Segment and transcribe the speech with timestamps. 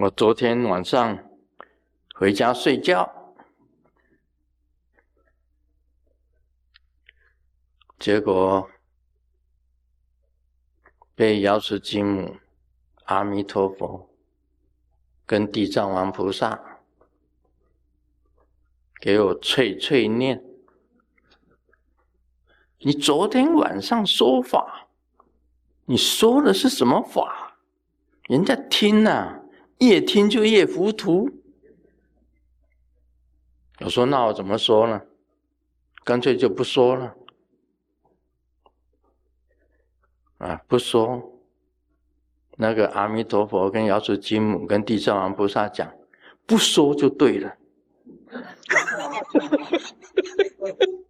[0.00, 1.18] 我昨天晚上
[2.14, 3.34] 回家睡觉，
[7.98, 8.70] 结果
[11.16, 12.36] 被瑶池金母、
[13.06, 14.08] 阿弥陀佛
[15.26, 16.78] 跟地藏王菩萨
[19.00, 20.44] 给我脆脆念。
[22.78, 24.86] 你昨天晚上说法，
[25.86, 27.58] 你说的是什么法？
[28.28, 29.37] 人家听呐，
[29.78, 31.30] 越听就越糊涂。
[33.80, 35.00] 我说：“那我怎么说呢？
[36.04, 37.14] 干脆就不说了。
[40.38, 41.34] 啊，不说。
[42.56, 45.94] 那个阿弥陀佛跟瑶池金母跟地藏王菩萨讲，
[46.44, 47.56] 不说就对了。”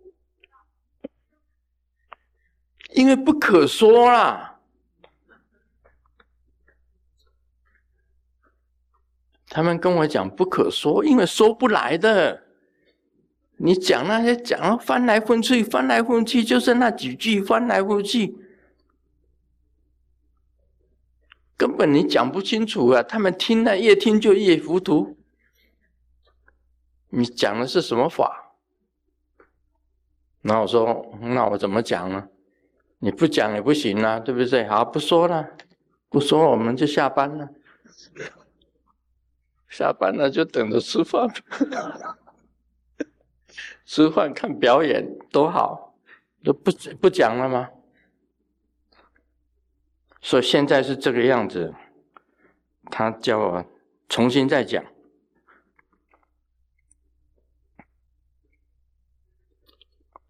[2.93, 4.58] 因为不可说啦，
[9.51, 12.45] 他们跟我讲不可说，因为说不来的。
[13.61, 18.37] 你讲那些讲翻来覆去，翻来覆去，就是那几句翻来覆去，
[21.57, 23.03] 根本你讲不清楚啊！
[23.03, 25.17] 他们听了越听就越糊涂。
[27.09, 28.53] 你讲的是什么法？
[30.43, 32.29] 那我说，那我怎么讲呢？
[33.01, 34.69] 你不讲也不行啊，对不对？
[34.69, 35.49] 好，不说了，
[36.09, 37.49] 不说，我们就下班了。
[39.69, 41.29] 下班了就等着吃饭，
[43.85, 45.95] 吃饭看表演多好，
[46.43, 47.71] 都不不讲了吗？
[50.21, 51.73] 所以现在是这个样子，
[52.91, 53.65] 他叫我
[54.09, 54.85] 重新再讲。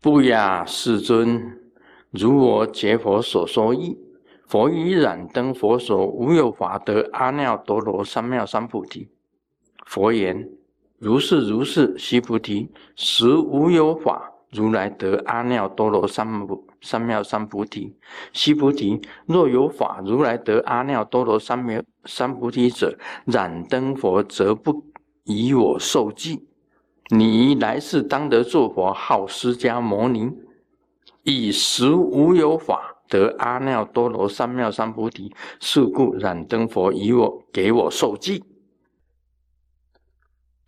[0.00, 1.54] 不雅世尊。
[2.10, 3.98] 如我解佛所说义，
[4.46, 9.10] 佛以燃灯佛所无有法得阿耨多罗三藐三菩提。
[9.88, 10.46] 佛言：
[10.98, 17.96] 如是如是，须菩提，实无有法如来得阿耨多罗三藐三藐三菩提。
[18.34, 24.84] 须菩提，若有法如来得阿耨多罗三藐三菩提者，燃灯佛则不
[25.24, 26.46] 以我受记。
[27.08, 30.30] 你来世当得作佛，号释迦牟尼。
[31.22, 38.44] 以实无有法得阿耨多罗三藐三菩提，是故燃灯佛以我给我受记。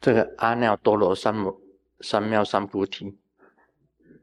[0.00, 1.56] 这个阿耨多罗三藐
[2.00, 3.18] 三藐三菩提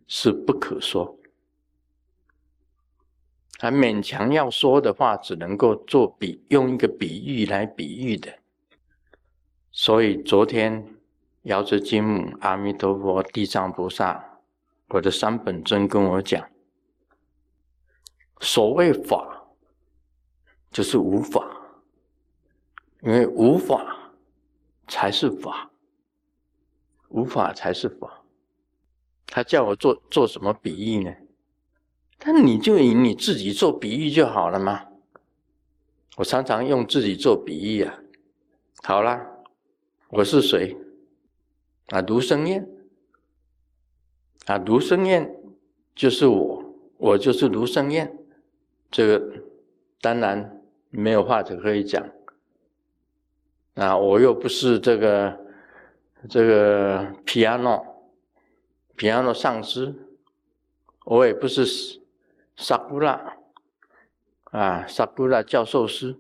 [0.08, 1.20] 是不可说，
[3.60, 8.40] 还勉强要说的话，只能够做比用一个比喻来比喻的。
[9.72, 10.96] 所以昨天
[11.44, 14.24] 瑶池金母、阿弥陀佛、地藏菩萨。
[14.90, 16.50] 我的三本尊跟我讲，
[18.40, 19.50] 所谓法，
[20.72, 21.46] 就是无法，
[23.02, 23.97] 因为无法
[24.88, 25.72] 才是法，
[27.10, 28.24] 无法才是法。
[29.26, 31.14] 他叫我做做什么比喻呢？
[32.18, 34.86] 但你就以你自己做比喻就好了吗？
[36.16, 38.00] 我常常用自己做比喻啊。
[38.84, 39.24] 好啦，
[40.10, 40.76] 我是谁？
[41.88, 42.68] 啊，卢生燕。
[44.46, 45.36] 啊，卢生燕
[45.94, 48.18] 就是我，我就是卢生燕，
[48.90, 49.44] 这个
[50.02, 52.10] 当然没有话可以讲。
[53.78, 55.40] 啊，我又不是这个
[56.28, 59.94] 这个 piano，piano 上师，
[61.06, 61.64] 我也不是
[62.56, 63.38] 萨古拉，
[64.46, 66.20] 啊，萨古拉教授师，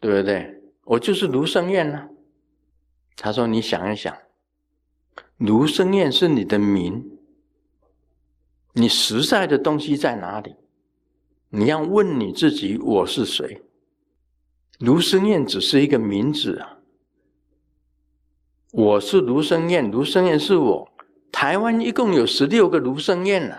[0.00, 0.62] 对不对？
[0.84, 2.10] 我就是卢生燕呢。
[3.16, 4.14] 他说：“你想一想。”
[5.38, 7.18] 卢生燕是你的名，
[8.74, 10.56] 你实在的东西在哪里？
[11.48, 13.62] 你要问你自己：我是谁？
[14.80, 16.78] 卢生燕只是一个名字啊。
[18.72, 20.90] 我是卢生燕，卢生燕是我。
[21.30, 23.54] 台湾一共有十六个卢生燕呢，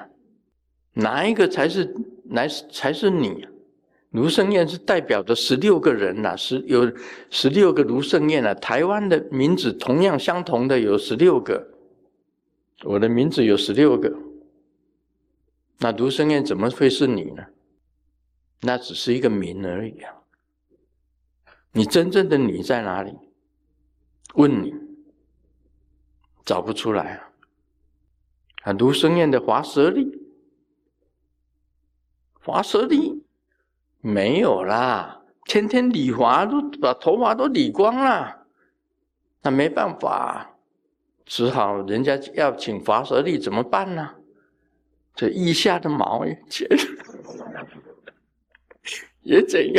[0.94, 1.95] 哪一个才是
[2.29, 3.47] 来才是你？
[4.09, 6.91] 卢生燕是代表着十六个人呐，十有
[7.29, 8.53] 十六个卢生燕啊。
[8.56, 11.67] 台湾的名字同样相同的有十六个。
[12.83, 14.12] 我的名字有十六个，
[15.77, 17.45] 那卢生燕怎么会是你呢？
[18.62, 20.15] 那只是一个名而已啊！
[21.73, 23.18] 你真正的你在哪里？
[24.35, 24.73] 问你，
[26.45, 27.31] 找不出来啊！
[28.63, 30.19] 啊，卢生燕的华舍利，
[32.39, 33.23] 华舍利
[34.00, 38.47] 没有啦，天天理发都把头发都理光了，
[39.41, 40.47] 那没办法。
[41.25, 44.15] 只好人家要请华舍利怎么办呢？
[45.13, 46.67] 这腋下的毛也剪，
[49.24, 49.74] 也剪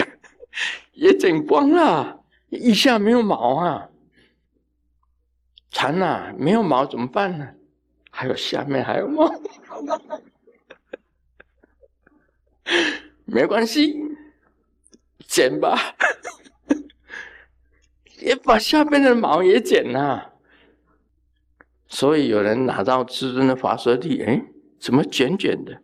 [0.92, 2.20] 也剪光了。
[2.48, 3.88] 一下没有毛啊，
[5.70, 7.48] 蚕呐，没有毛怎么办呢？
[8.10, 9.32] 还有下面还有毛，
[13.24, 13.96] 没关系，
[15.26, 15.78] 剪吧，
[18.20, 20.34] 也把下面的毛也剪了。
[21.88, 24.42] 所以有人拿到至尊的法舍利，哎，
[24.78, 25.82] 怎么卷卷的？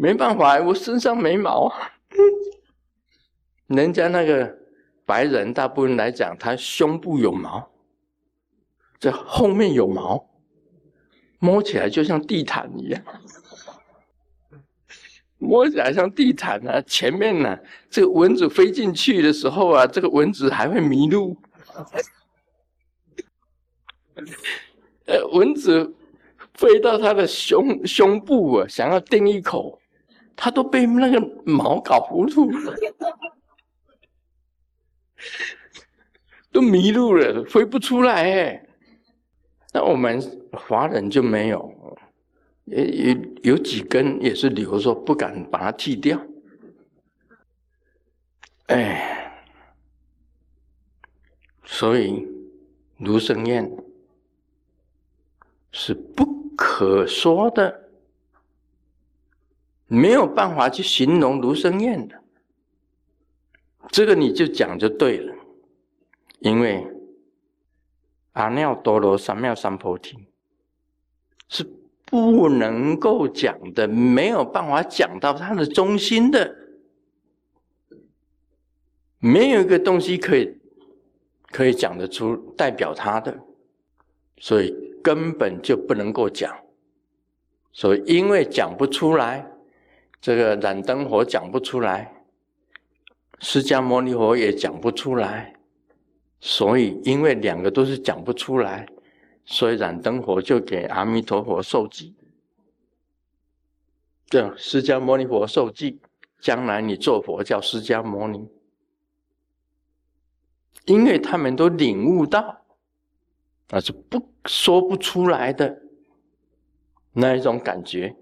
[0.00, 1.70] 没办法，我身上没毛。
[3.68, 4.58] 人家那个
[5.04, 7.70] 白人，大部分来讲，他胸部有毛，
[8.98, 10.26] 这后面有毛，
[11.38, 13.02] 摸起来就像地毯一样，
[15.36, 16.80] 摸起来像地毯啊。
[16.86, 17.58] 前面呢，
[17.90, 21.36] 这个蚊子飞进去的时候啊，这个蚊子还会迷路。
[25.04, 25.94] 呃，蚊子
[26.54, 29.79] 飞到他的胸胸部啊，想要叮一口。
[30.42, 32.74] 他都被那个毛搞糊涂了，
[36.50, 38.66] 都迷路了，飞不出来。
[39.74, 40.18] 那我们
[40.52, 41.98] 华人就没有，
[42.64, 46.18] 有有有几根也是留着，不敢把它剃掉。
[48.68, 49.44] 哎，
[51.64, 52.26] 所以
[52.96, 53.70] 卢生燕
[55.70, 56.24] 是不
[56.56, 57.89] 可说的。
[59.92, 62.22] 没有办法去形容卢生燕的，
[63.88, 65.34] 这个你就讲就对了，
[66.38, 66.86] 因为
[68.34, 70.16] 阿耨多罗三藐三菩提
[71.48, 71.68] 是
[72.04, 76.54] 不能够讲的，没有办法讲到它的中心的，
[79.18, 80.56] 没有一个东西可以
[81.48, 83.36] 可以讲得出代表它的，
[84.38, 84.72] 所以
[85.02, 86.56] 根本就不能够讲，
[87.72, 89.44] 所以因为讲不出来。
[90.20, 92.12] 这个燃灯佛讲不出来，
[93.38, 95.54] 释迦牟尼佛也讲不出来，
[96.40, 98.86] 所以因为两个都是讲不出来，
[99.46, 102.14] 所以燃灯佛就给阿弥陀佛受记。
[104.26, 106.00] 这释迦牟尼佛受记，
[106.38, 108.46] 将来你做佛叫释迦牟尼，
[110.84, 112.62] 因为他们都领悟到，
[113.70, 115.82] 那是不说不出来的
[117.12, 118.14] 那一种感觉。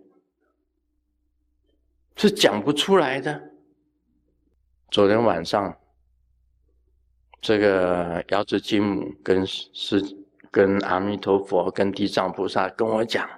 [2.19, 3.53] 是讲不出来的。
[4.91, 5.79] 昨天晚上，
[7.41, 10.03] 这个瑶池金母跟是
[10.51, 13.29] 跟阿弥陀佛、跟地藏菩萨跟我讲，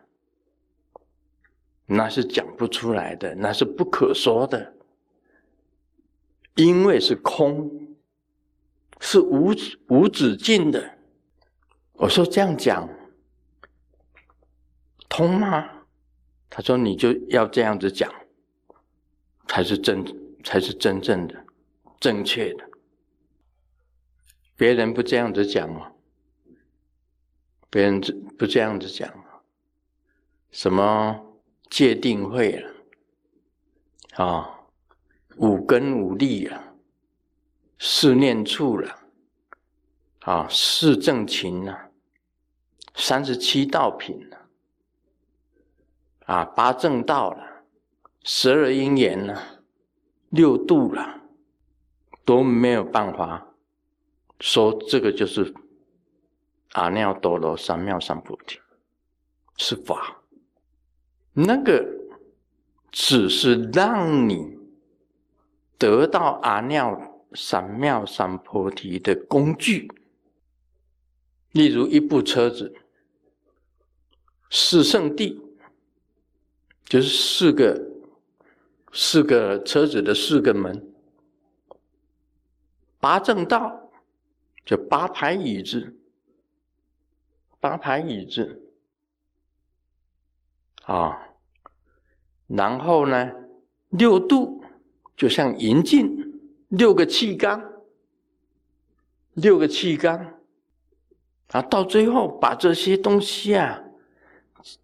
[1.85, 4.73] 那是讲不出来的，那是不可说的，
[6.55, 7.71] 因为是空，
[8.99, 9.53] 是无
[9.88, 10.99] 无止境的。
[11.93, 12.88] 我说这样讲
[15.06, 15.69] 通吗？
[16.49, 18.11] 他说你就要这样子讲。
[19.50, 20.05] 才是真，
[20.44, 21.44] 才是真正的、
[21.99, 22.70] 正确的。
[24.56, 25.93] 别人不这样子讲哦，
[27.69, 28.00] 别人
[28.38, 29.12] 不这样子讲
[30.52, 31.20] 什么
[31.69, 32.73] 界定会了
[34.14, 34.61] 啊，
[35.38, 36.75] 五根五力啊，
[37.81, 39.00] 四念处了
[40.20, 41.91] 啊，四正勤啊，
[42.94, 44.48] 三十七道品了
[46.27, 47.59] 啊，八正道了。
[48.22, 49.34] 十二因缘呢，
[50.29, 51.22] 六度了，
[52.24, 53.55] 都没有办法
[54.41, 55.55] 说这个就是
[56.72, 58.60] 阿耨多罗三藐三菩提
[59.56, 60.22] 是法，
[61.32, 61.82] 那个
[62.93, 64.58] 只是让你
[65.79, 69.91] 得到阿耨三藐三菩提的工具。
[71.53, 72.74] 例如一部车子，
[74.50, 75.41] 四圣地
[76.84, 77.90] 就是四个。
[78.93, 80.93] 四个车子的四个门，
[82.99, 83.91] 八正道
[84.65, 85.97] 就八排椅子，
[87.61, 88.63] 八排椅子。
[90.85, 91.29] 啊，
[92.49, 93.31] 然后呢，
[93.91, 94.65] 六度
[95.17, 97.63] 就像银镜，六个气缸，
[99.35, 100.41] 六个气缸。
[101.49, 103.81] 啊，到最后把这些东西啊，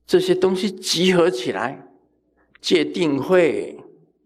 [0.07, 1.89] 这些东西集合起来，
[2.61, 3.77] 界定会。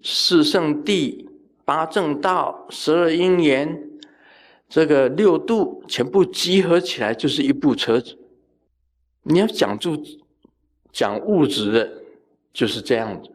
[0.02, 1.28] 四圣地、
[1.64, 3.90] 八正道、十二因缘，
[4.69, 8.19] 这个六度全部集合起来就是一部车子。
[9.23, 10.02] 你要讲住
[10.90, 11.92] 讲物质的，
[12.52, 13.30] 就是这样子。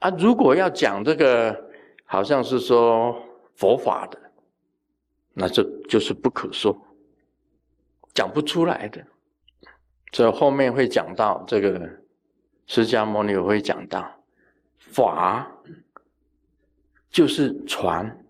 [0.00, 1.70] 啊，如果要讲这个，
[2.04, 3.16] 好像是说
[3.54, 4.18] 佛法的，
[5.32, 6.76] 那这就是不可说，
[8.12, 9.02] 讲不出来的。
[10.10, 11.90] 这后面会讲到这个，
[12.66, 14.08] 释迦牟尼会讲到。
[14.94, 15.50] 法
[17.10, 18.24] 就是船，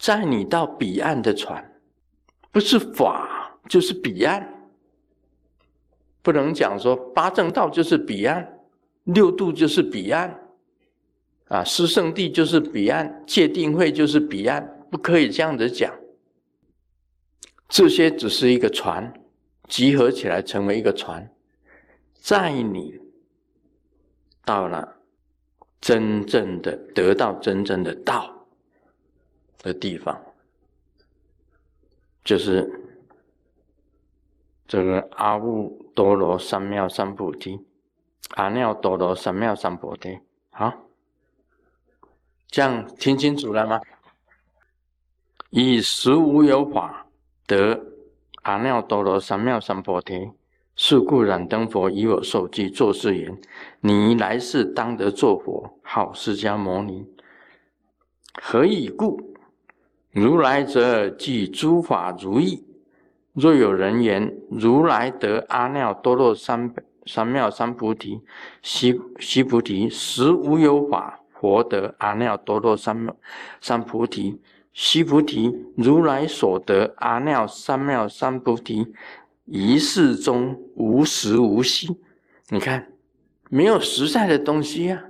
[0.00, 1.80] 载你到彼岸的船，
[2.50, 4.44] 不是法就是彼岸，
[6.22, 8.58] 不能讲说八正道就是彼岸，
[9.04, 10.36] 六度就是彼岸，
[11.46, 15.94] 啊，十圣地就是彼岸，戒定慧就是彼岸，不可以这样子讲。
[17.68, 19.12] 这些只是一个船，
[19.68, 21.32] 集合起来成为一个船，
[22.14, 23.00] 载你
[24.44, 24.96] 到了
[25.84, 28.46] 真正的得到真正的道
[29.58, 30.18] 的地方，
[32.24, 32.66] 就是
[34.66, 37.60] 这个阿耨多罗三藐三菩提，
[38.30, 40.20] 阿耨多罗三藐三菩提。
[40.48, 40.72] 好，
[42.48, 43.78] 这样听清楚了吗？
[45.50, 47.06] 以实无有法。
[47.46, 47.78] 得
[48.44, 50.30] 阿耨多罗三藐三菩提，
[50.76, 53.38] 是故燃灯佛以我受记，作是言：
[53.80, 57.06] 你来世当得作佛，号释迦牟尼。
[58.42, 59.36] 何以故？
[60.10, 62.66] 如来者即诸法如意。
[63.34, 66.74] 若有人言如来得阿耨多罗三
[67.06, 68.20] 三藐三菩提，
[68.60, 73.06] 悉悉菩提实无有法，佛得阿耨多罗三
[73.60, 74.40] 三菩提。
[74.72, 78.92] 须菩提，如来所得阿耨三藐三菩提，
[79.44, 81.88] 一世中无实无虚。
[82.48, 82.92] 你看，
[83.50, 85.04] 没有实在的东西呀，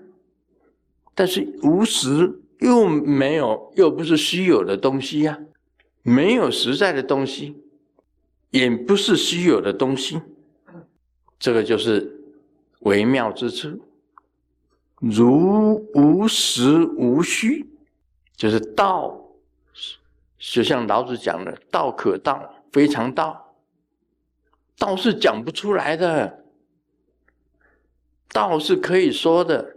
[1.15, 5.39] 但是无实又没有，又不是虚有的东西呀。
[6.03, 7.57] 没有实在的东西，
[8.51, 10.21] 也不是虚有的东西，
[11.39, 12.21] 这个就是
[12.81, 13.81] 微妙之处。
[15.01, 17.67] 如无实无虚，
[18.37, 19.21] 就是道。
[20.39, 23.44] 就像老子讲的“道可道，非常道”，
[24.79, 26.45] 道是讲不出来的，
[28.29, 29.77] 道是可以说的，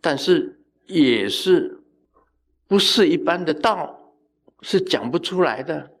[0.00, 1.82] 但是也是
[2.66, 4.14] 不是一般的道，
[4.62, 5.92] 是讲不出来的。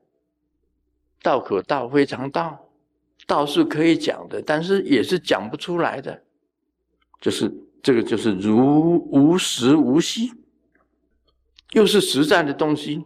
[1.22, 2.68] 道可道，非常道，
[3.26, 6.22] 道是可以讲的，但是也是讲不出来的，
[7.20, 7.50] 就是
[7.82, 10.32] 这个，就是如无实无虚，
[11.72, 13.04] 又是实在的东西。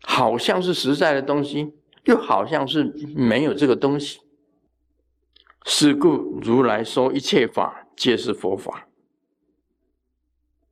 [0.00, 1.74] 好像是实在的东西，
[2.08, 2.84] 又好像是
[3.14, 4.20] 没有这个东西。
[5.66, 8.88] 是故如来说一切法皆是佛法。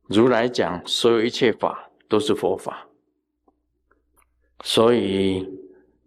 [0.07, 2.87] 如来讲所有一切法都是佛法。
[4.63, 5.47] 所以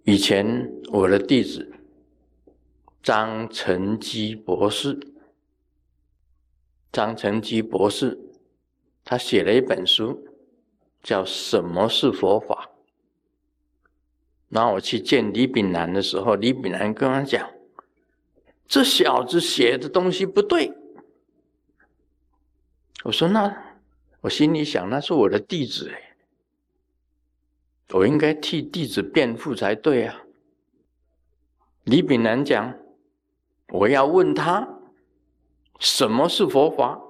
[0.03, 1.73] 以前我的弟子
[3.01, 4.99] 张成基博士，
[6.91, 8.19] 张成基博士，
[9.05, 10.27] 他写了一本书，
[11.01, 12.67] 叫《什么是佛法》。
[14.51, 17.49] 然后我去见李炳南的时候，李炳南跟我讲
[18.67, 20.73] ：“这小子写的东西不对。”
[23.05, 23.79] 我说：“那
[24.21, 26.17] 我心里想，那是我的弟子哎，
[27.93, 30.21] 我应该替弟子辩护才对啊。”
[31.85, 32.77] 李炳南讲
[33.73, 34.69] ：“我要问他
[35.79, 37.01] 什么是佛法。”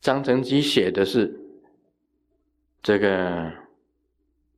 [0.00, 1.36] 张成基写的是
[2.80, 3.65] 这个。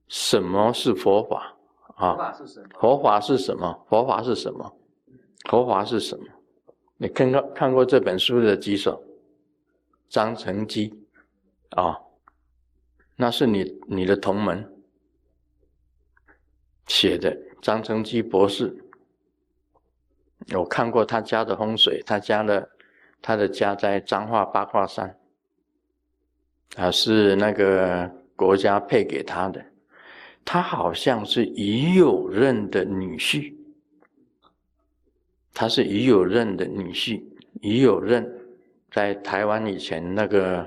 [0.08, 1.56] 什么是佛法
[1.96, 2.14] 啊？
[2.14, 2.76] 佛法是什么？
[2.78, 3.86] 佛法是什么？
[3.88, 4.76] 佛法是什么？
[5.48, 6.24] 佛法是什么？
[6.96, 9.02] 你看过看过这本书的几首？
[10.08, 10.92] 张成基
[11.70, 11.98] 啊，
[13.14, 14.66] 那是你你的同门
[16.86, 17.36] 写的。
[17.60, 18.74] 张成基博士，
[20.54, 22.70] 我看过他家的风水，他家的
[23.20, 25.18] 他的家在彰化八卦山，
[26.76, 29.62] 啊，是那个国家配给他的。
[30.50, 33.54] 他好像是已有任的女婿，
[35.52, 37.22] 他是已有任的女婿，
[37.60, 38.26] 已有任
[38.90, 40.66] 在台湾以前那个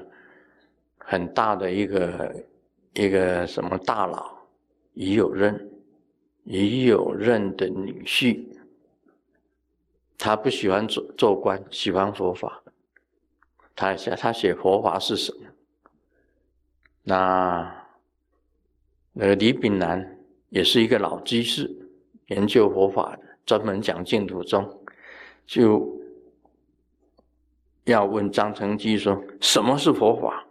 [0.99, 2.45] 很大的一个
[2.93, 4.45] 一个什么大佬，
[4.93, 5.71] 已有任，
[6.43, 8.39] 已有任的女婿，
[10.15, 12.61] 他不喜欢做做官，喜欢佛法，
[13.75, 15.47] 他写他写佛法是什么？
[17.01, 17.80] 那。
[19.13, 20.17] 那个李炳南
[20.49, 21.69] 也是一个老居士，
[22.27, 24.83] 研究佛法的，专门讲净土宗，
[25.45, 25.99] 就
[27.83, 30.45] 要问张成基说：“什么是佛法？”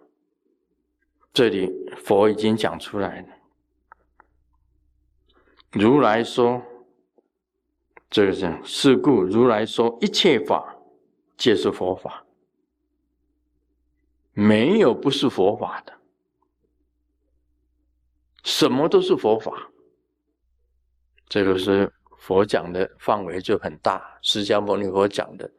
[1.33, 3.29] 这里佛已经讲出来了。
[5.73, 6.61] 如来说
[8.11, 10.77] ：“这个是是故如来说一切法
[11.37, 12.27] 皆是佛法，
[14.33, 15.93] 没有不是佛法的。”
[18.45, 19.71] 什么都是佛法，
[21.29, 24.19] 这个是佛讲的范围就很大。
[24.23, 25.51] 释迦牟尼佛讲的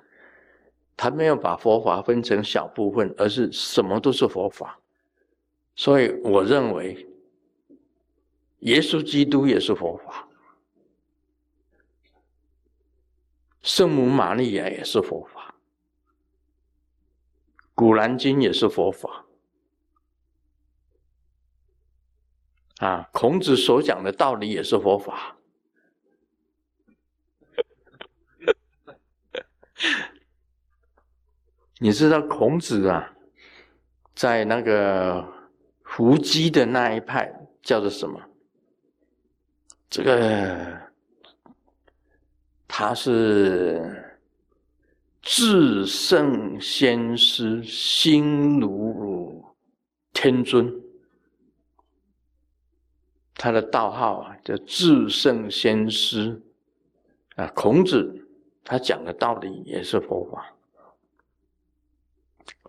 [0.98, 4.80] 他没有把佛法分成小部分，而是什么都是佛法。
[5.76, 7.08] 所以我认为，
[8.60, 10.28] 耶稣基督也是佛法，
[13.62, 15.56] 圣母玛利亚也是佛法，
[17.74, 19.26] 古兰经也是佛法。
[22.82, 25.38] 啊，孔子所讲的道理也是佛法。
[31.78, 33.14] 你知道孔子啊，
[34.16, 35.32] 在那个
[35.84, 38.20] 伏击的那一派叫做什么？
[39.88, 40.82] 这个
[42.68, 44.20] 他是
[45.22, 49.46] 至圣先师，心如
[50.14, 50.74] 天尊。
[53.42, 56.40] 他的道号啊叫至圣先师
[57.36, 57.48] 啊。
[57.56, 58.28] 孔子
[58.64, 60.54] 他讲的道理也是佛法。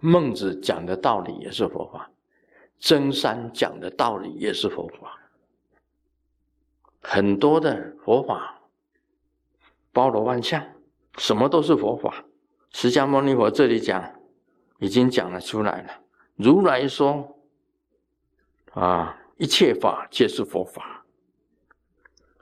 [0.00, 2.10] 孟子讲的道理也是佛法，
[2.78, 5.20] 真三讲的道理也是佛法，
[7.00, 8.58] 很多的佛法
[9.92, 10.66] 包罗万象，
[11.18, 12.24] 什么都是佛法。
[12.72, 14.12] 释迦牟尼佛这里讲，
[14.78, 15.92] 已经讲了出来了。
[16.34, 17.38] 如来说，
[18.72, 21.04] 啊，一切法皆是佛法。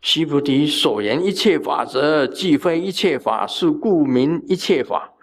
[0.03, 5.15] 须菩提所言一切法则，既非一切法，是故名一切法。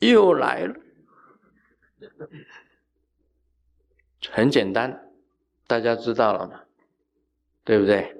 [0.00, 0.76] 又来了。
[4.30, 5.10] 很简单，
[5.66, 6.60] 大家知道了吗？
[7.64, 8.14] 对不对？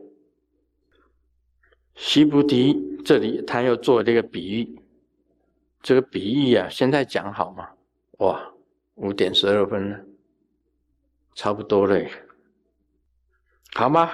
[1.95, 4.81] 西菩提这里他又做这个比喻，
[5.83, 7.69] 这个比喻啊，现在讲好吗？
[8.21, 8.51] 哇，
[8.95, 10.01] 五点十二分了，
[11.35, 12.03] 差不多了，
[13.77, 14.11] 好吗？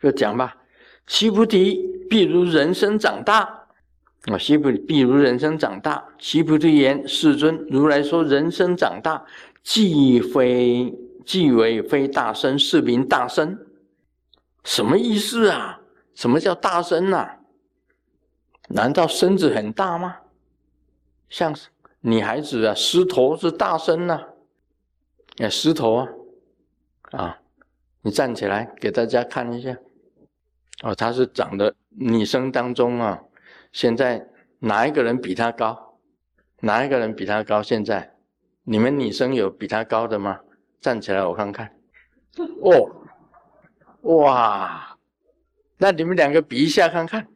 [0.00, 0.56] 就讲吧。
[1.06, 1.76] 西菩提，
[2.10, 3.40] 譬如人生长大。
[4.26, 6.04] 啊，西菩提，比如人生长大。
[6.18, 9.24] 西菩提言：“世尊，如来说人生长大，
[9.62, 10.92] 既非
[11.24, 13.56] 既为非大身，是名大身。
[14.64, 15.80] 什么意思啊？
[16.14, 17.36] 什么叫大身呐？
[18.68, 20.16] 难道身子很大吗？
[21.28, 21.54] 像
[22.00, 24.20] 女孩子啊，狮头是大身呐。
[25.38, 26.08] 哎，狮头啊，
[27.12, 27.38] 啊，
[28.04, 29.76] 你站起来给大家看一下。
[30.82, 33.20] 哦，她是长得女生当中啊。”
[33.72, 34.24] 现在
[34.60, 35.98] 哪一个人比他高？
[36.60, 37.60] 哪一个人比他高？
[37.60, 38.14] 现在
[38.62, 40.38] 你们女生有比他高的吗？
[40.80, 41.74] 站起来，我看看。
[42.62, 44.96] 哦，哇，
[45.78, 47.26] 那你们两个比一下看看。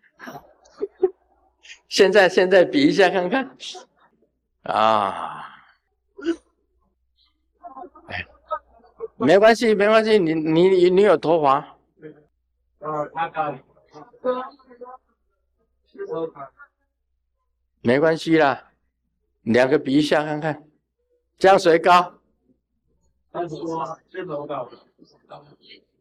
[1.88, 3.56] 现在现在比一下看看。
[4.62, 5.44] 啊，
[8.08, 8.24] 哎，
[9.18, 11.56] 没关系没关系，你你你有头发。
[12.78, 13.54] 啊，他高。
[17.80, 18.70] 没关系啦，
[19.42, 20.62] 两个比一下看看，
[21.36, 22.14] 这样谁高？
[23.32, 24.68] 他是说这头高，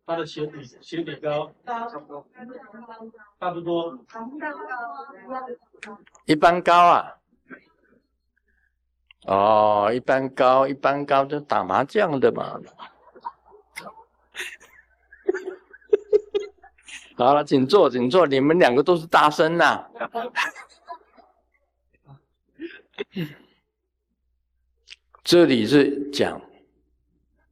[0.05, 2.27] 他的鞋底鞋底高，差不多，
[3.39, 3.97] 差不多，
[6.25, 7.13] 一般高啊。
[9.25, 12.59] 哦，一般高，一般高就打麻将的嘛。
[17.17, 18.27] 好了，请坐，请坐。
[18.27, 19.89] 你们两个都是大声呐。
[25.23, 26.39] 这里是讲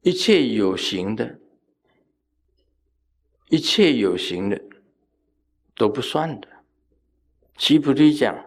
[0.02, 1.38] 一切有形的，
[3.48, 4.62] 一切有形的
[5.74, 6.46] 都不算的。
[7.56, 8.46] 齐菩提讲：“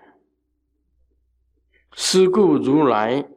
[1.96, 3.28] 是故如来。”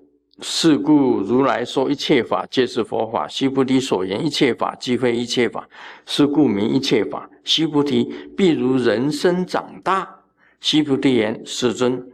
[0.40, 3.29] 是故如来说一切法皆是佛法。
[3.29, 5.68] 须菩提所言一切法即非一切法，
[6.07, 7.29] 是故名一切法。
[7.45, 8.05] 须菩提，
[8.37, 10.23] 譬如人生长大。
[10.61, 12.11] 须菩提言：世尊，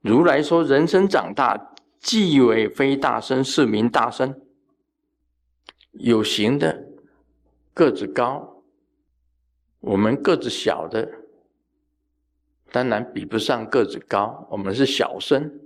[0.00, 4.34] 如来说人生长大，即为非大身，是名大身。
[5.92, 6.84] 有形的
[7.74, 8.62] 个子高，
[9.80, 11.08] 我们个子小的，
[12.70, 15.61] 当然比不上个子高，我们是小身。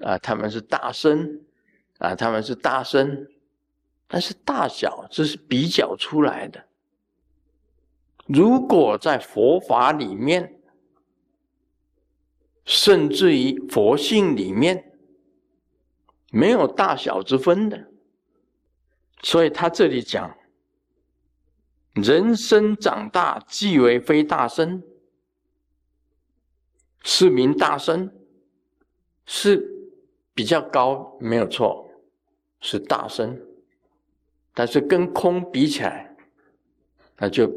[0.00, 1.44] 啊，他们是大身，
[1.98, 3.26] 啊，他们是大身，
[4.06, 6.62] 但是大小这是比较出来的。
[8.26, 10.60] 如果在佛法里面，
[12.64, 14.92] 甚至于佛性里面，
[16.30, 17.88] 没有大小之分的，
[19.22, 20.36] 所以他这里讲，
[21.94, 24.82] 人生长大即为非大身，
[27.02, 28.14] 是名大身，
[29.24, 29.75] 是。
[30.36, 31.88] 比较高没有错，
[32.60, 33.34] 是大声，
[34.52, 36.14] 但是跟空比起来，
[37.16, 37.50] 那就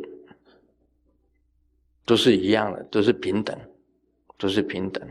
[2.06, 3.60] 都是一样的，都是平等，
[4.38, 5.06] 都是平等。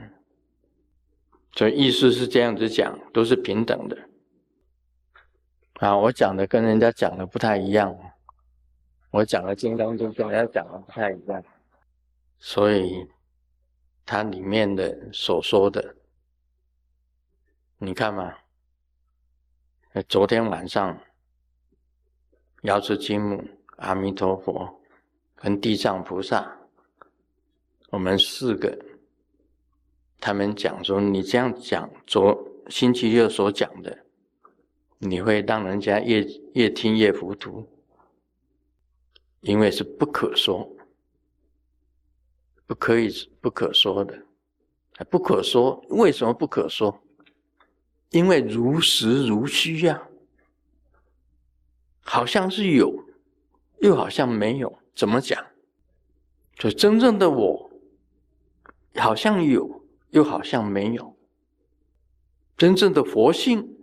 [1.52, 3.98] 所以意思是这样子讲，都是平等的。
[5.74, 7.94] 啊，我讲的跟人家讲的不太一样，
[9.10, 11.44] 我讲的《金刚经》跟人家讲的不太一样，
[12.38, 13.06] 所以
[14.06, 15.94] 它里面的所说的，
[17.80, 18.34] 你看嘛，
[20.08, 21.00] 昨天晚上，
[22.62, 23.44] 瑶池金母、
[23.76, 24.82] 阿弥陀佛
[25.36, 26.58] 跟地藏菩萨，
[27.90, 28.76] 我们四个，
[30.18, 32.36] 他们讲说，你这样讲，昨
[32.68, 34.04] 星期六所讲的。
[35.00, 37.64] 你会让人家越越听越糊涂，
[39.42, 40.68] 因为是不可说，
[42.66, 43.08] 不可以
[43.40, 44.24] 不可说的，
[45.08, 45.80] 不可说。
[45.90, 47.00] 为什么不可说？
[48.10, 50.08] 因为如实如虚呀，
[52.00, 53.04] 好像是有，
[53.80, 55.46] 又好像没有，怎么讲？
[56.54, 57.70] 就真正的我，
[58.96, 61.16] 好像有，又好像没有，
[62.56, 63.74] 真正的佛性。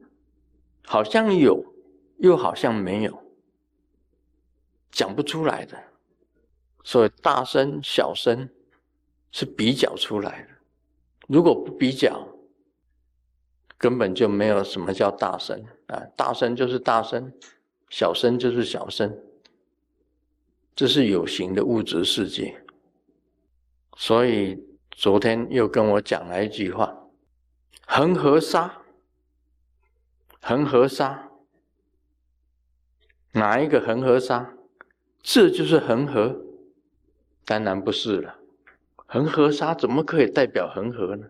[0.88, 1.73] 好像有，
[2.17, 3.23] 又好像没有，
[4.91, 5.75] 讲不出来的。
[6.83, 8.47] 所以大声、小声
[9.31, 10.49] 是比较出来的。
[11.27, 12.35] 如果不比较，
[13.77, 16.01] 根本就没有什么叫大声啊！
[16.15, 17.33] 大声就是大声，
[17.89, 19.17] 小声就是小声。
[20.75, 22.63] 这是有形的物质世界。
[23.97, 24.61] 所以
[24.91, 26.95] 昨天又跟我讲了一句话
[27.88, 28.81] ：“恒河沙。”
[30.47, 31.31] 恒河沙，
[33.31, 34.53] 哪一个恒河沙？
[35.23, 36.39] 这就是恒河？
[37.43, 38.35] 当然不是了。
[39.07, 41.27] 恒河沙怎么可以代表恒河呢？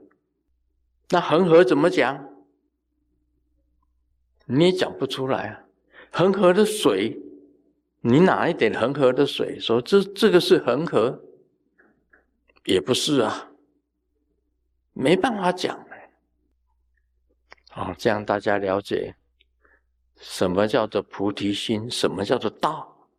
[1.12, 2.30] 那恒河怎么讲？
[4.46, 5.62] 你也讲不出来啊。
[6.12, 7.20] 恒河的水，
[8.02, 9.60] 你哪一点恒河的水？
[9.60, 11.22] 说这这个是恒河，
[12.64, 13.52] 也不是啊，
[14.94, 15.86] 没办法讲。
[17.72, 19.18] 啊，这样大家了解
[20.16, 23.10] 什么叫做菩提心，什么叫做道，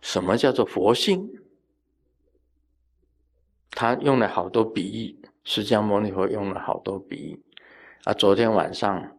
[0.00, 1.28] 什么叫做佛性。
[3.72, 7.42] 他用了好多比喻，释迦牟尼佛用了好多比喻。
[8.04, 9.16] 啊，昨天晚上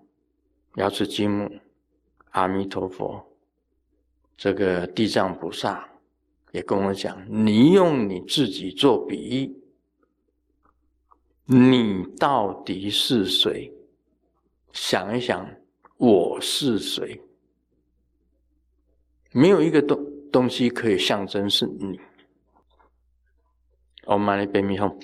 [0.75, 1.60] 瑶池金木、
[2.29, 3.21] 阿弥陀佛、
[4.38, 5.89] 这个地藏菩萨
[6.51, 9.63] 也跟我讲：“你用你自己做比喻，
[11.45, 13.73] 你到底是谁？”
[14.71, 15.45] 想一想，
[15.97, 17.21] 我是谁？
[19.34, 21.99] 没有一个东东西可以象征是你。
[24.05, 24.97] Om Mani Padme Hum。